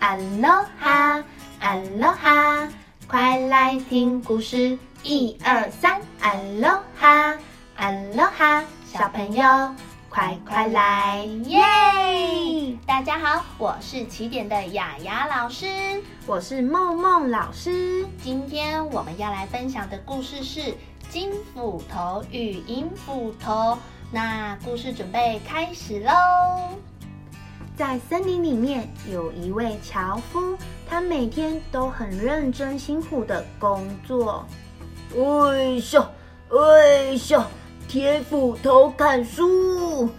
[0.00, 0.48] 阿罗
[0.78, 1.24] 哈，
[1.60, 2.68] 阿罗哈，
[3.08, 7.36] 快来听故事，一二三，阿罗哈，
[7.76, 9.74] 阿罗哈，小朋友
[10.08, 12.78] 快快来耶！
[12.86, 15.66] 大家好，我是起点的雅雅老师，
[16.26, 18.06] 我是梦梦老师。
[18.22, 20.74] 今天我们要来分享的故事是
[21.10, 23.76] 金斧头与银斧头。
[24.12, 26.12] 那故事准备开始喽！
[27.78, 30.58] 在森林里面有一位樵夫，
[30.90, 34.44] 他每天都很认真辛苦的工作。
[35.14, 36.10] 哎呀，
[36.50, 37.46] 哎呀，
[37.86, 40.10] 铁斧头砍树！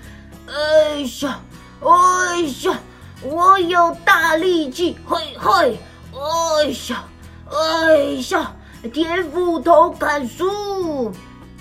[0.47, 1.41] 哎呀，
[1.81, 2.79] 哎呀，
[3.23, 4.97] 我有大力气！
[5.05, 5.77] 嘿嘿，
[6.13, 7.03] 哎呀，
[7.51, 7.97] 哎
[8.29, 8.55] 呀，
[8.93, 11.11] 铁斧头砍树！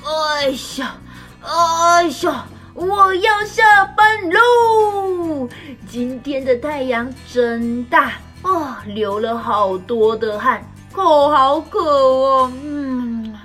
[0.05, 0.95] 哎呀！
[1.43, 2.47] 哎呀，
[2.79, 5.49] 我要下班喽！
[5.89, 12.53] 今天的太阳真大哦，流了好多的汗，口好渴哦。
[12.63, 13.37] 嗯，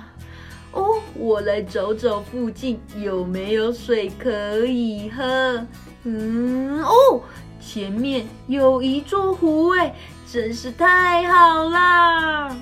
[0.70, 5.66] 哦，我来找找附近有没有水可以喝。
[6.04, 7.20] 嗯，哦，
[7.60, 9.92] 前面有一座湖，哎，
[10.30, 12.56] 真是太好啦！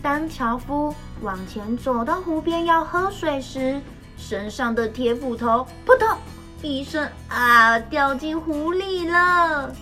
[0.00, 3.80] 当樵夫往前走到湖边要喝水时，
[4.16, 6.08] 身上的铁斧头扑通
[6.62, 9.72] 一声啊，掉进湖里了！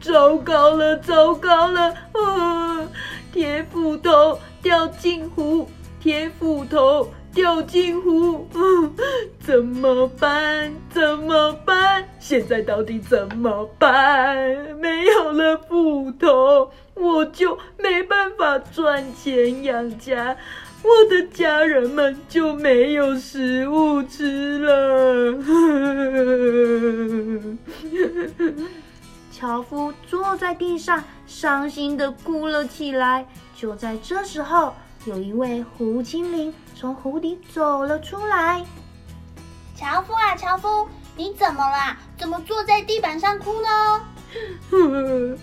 [0.00, 1.94] 糟糕了，糟糕了！
[2.12, 2.88] 啊，
[3.32, 5.68] 铁斧头掉进湖，
[6.00, 8.94] 铁斧头掉进湖，嗯
[9.40, 10.72] 怎么办？
[10.90, 12.06] 怎么办？
[12.18, 14.36] 现在到底怎么办？
[14.78, 16.70] 没有了斧头。
[16.94, 20.36] 我就没办法赚钱养家，
[20.82, 25.38] 我的家人们就没有食物吃了。
[29.30, 33.26] 樵夫坐在地上，伤心的哭了起来。
[33.54, 38.64] 就在这时候，有一位湖精灵从湖底走了出来。
[39.74, 41.96] 樵夫啊，樵夫，你怎么啦？
[42.16, 43.68] 怎么坐在地板上哭呢？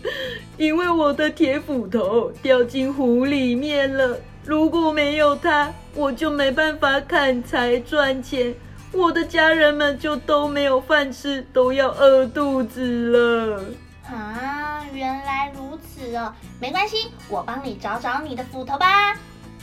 [0.58, 4.20] 因为我的铁斧头掉进湖里面了。
[4.46, 8.54] 如果没有他，我就没办法砍柴赚钱，
[8.92, 13.64] 我的家人们就都没有饭吃，都要饿肚子了。
[14.08, 19.18] 啊，原来如此哦，没关系，我帮你找找你的斧头吧。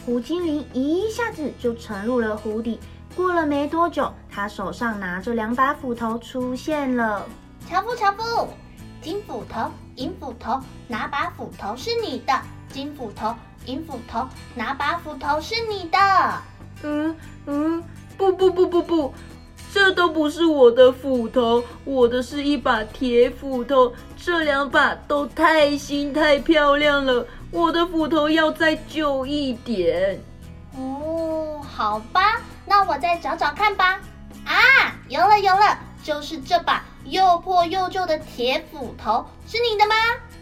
[0.04, 2.81] 胡精灵一下子就沉入了湖底。
[3.14, 7.25] 过了没多久，他手上拿着两把斧头出现了。
[7.69, 8.49] 樵夫，樵夫。
[9.00, 12.32] 金斧头，银斧头，哪把斧头是你的？
[12.69, 13.34] 金斧头，
[13.67, 15.99] 银斧头，哪把斧头是你的？
[16.83, 17.83] 嗯嗯，
[18.17, 19.15] 不不不不不，
[19.73, 23.93] 这都不是我的斧头，我的是一把铁斧头。
[24.17, 30.21] 这两把都太新太漂亮了，我的斧头要再旧一点。
[30.77, 34.00] 哦，好吧，那我再找找看吧。
[34.44, 34.55] 啊，
[35.09, 36.84] 有了有了，就是这把。
[37.05, 39.95] 又破又旧的铁斧头是你的吗？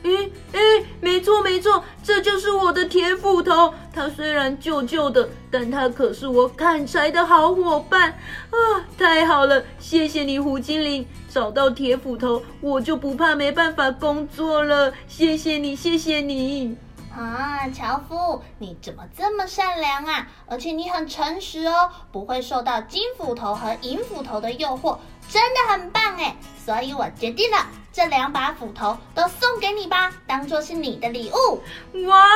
[0.03, 3.75] 嗯嗯，没错没错，这就是我的铁斧头。
[3.93, 8.11] 它虽然旧旧的，但它可是我砍柴的好伙伴
[8.49, 8.57] 啊！
[8.97, 14.91] 太好了，谢谢你，胡精灵，找到铁斧头，我就不怕没办法工作了。
[15.07, 16.79] 谢谢你，谢谢你。
[17.15, 20.29] 啊，樵夫，你怎么这么善良啊？
[20.47, 24.97] 而且你很诚实哦，不会受到金斧头和银斧头的诱惑，
[25.31, 26.37] 真的很棒哎！
[26.67, 31.63] 所以我决定了，这两把斧头都送给你吧，当做是你的礼物。
[32.07, 32.27] 哇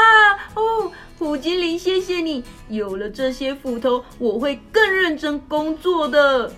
[0.54, 2.44] 哦，虎精灵，谢谢你！
[2.68, 6.52] 有了这些斧头，我会更认真工作的。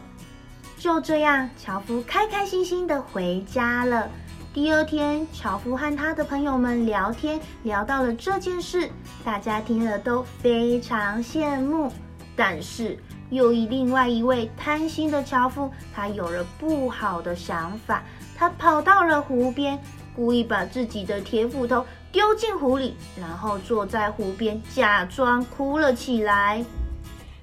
[0.78, 4.10] 就这样，樵夫开开心心的回家了。
[4.52, 8.90] 第二天，樵夫和他的朋友们聊天，聊到了这件事，
[9.24, 11.90] 大家听了都非常羡慕。
[12.36, 12.98] 但是，
[13.30, 18.02] 又以另外一位贪心的樵夫，他有了不好的想法，
[18.36, 19.78] 他跑到了湖边，
[20.14, 26.64] 故意把自己的铁斧头丢进湖里，然后坐在湖边假装哭了起来。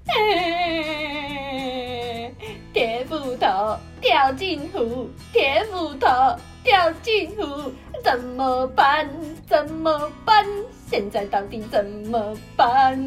[2.73, 6.07] 铁斧头掉进湖，铁斧头。
[6.63, 7.43] 掉进湖
[8.01, 9.05] 怎么办？
[9.45, 10.45] 怎么办？
[10.89, 12.97] 现在到底怎么办？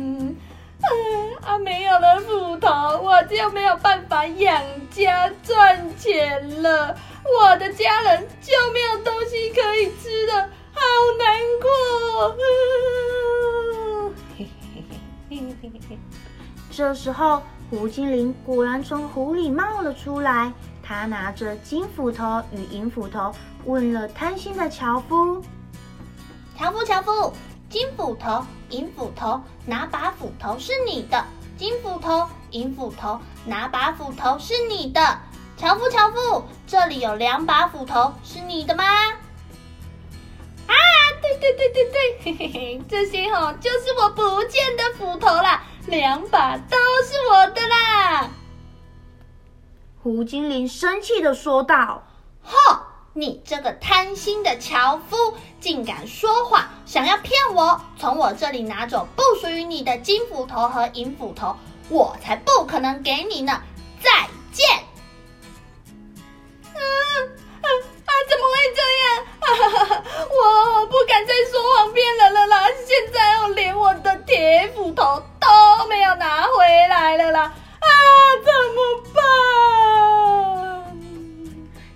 [1.46, 2.68] 啊，没有了斧头，
[3.02, 6.96] 我就没有办法养家赚钱了。
[7.24, 10.80] 我的家人就没有东西可以吃了，好
[11.18, 12.36] 难过。
[16.70, 20.52] 这时候，胡精灵果然从湖里冒了出来。
[20.82, 23.32] 他拿着金斧头与银斧头，
[23.64, 25.42] 问了贪心的樵夫
[26.56, 27.32] ：“樵夫，樵夫，
[27.68, 31.24] 金斧头、银斧头，哪把斧头是你的？
[31.56, 35.00] 金斧头、银斧头，哪把斧头是你的？
[35.56, 38.84] 樵夫，樵夫，这里有两把斧头，是你的吗？”
[40.68, 40.74] 啊，
[41.22, 48.30] 对对对对对，嘿嘿嘿，这些哈就是我不见的斧头啦，两把都是我的啦。
[50.02, 52.02] 胡精灵生气的说道
[52.44, 52.85] ：“哼，
[53.18, 55.16] 你这个贪心的樵夫，
[55.58, 61.56] 竟敢说谎，想要骗我，从我这里拿走不属于你的金斧头和银斧头，
[61.88, 63.62] 我才不可能给你呢！
[64.02, 64.10] 再
[64.52, 64.68] 见。”
[66.76, 67.66] 啊啊
[68.04, 68.10] 啊！
[68.28, 69.24] 怎么会这样？
[69.40, 69.48] 啊
[70.28, 72.66] 我不敢再说谎骗人了啦！
[72.86, 77.44] 现在我连我的铁斧头都没有拿回来了啦！
[77.44, 77.88] 啊，
[78.44, 78.78] 怎么
[79.14, 79.24] 办？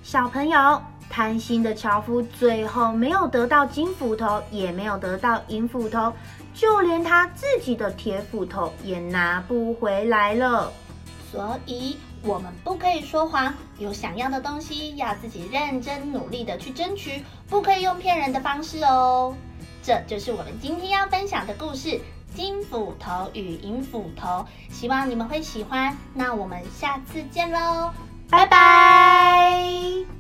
[0.03, 6.13] 小朋友，贪心的樵夫最后没有得到金斧头，也没有得到银斧头，
[6.55, 10.73] 就连他自己的铁斧头也拿不回来了。
[11.31, 19.35] 所以，我们不可以说谎，有想要的东西要自己认真努力的去争取，不可以用骗人的方式哦。
[19.83, 21.89] 这就是我们今天要分享的故事
[22.35, 24.29] 《金斧头与银斧头》，
[24.71, 25.97] 希望你们会喜欢。
[26.15, 27.91] 那我们下次见喽，
[28.29, 30.20] 拜拜。